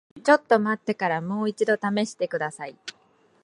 [0.23, 2.75] ちょっと待ってからもう一度試してください。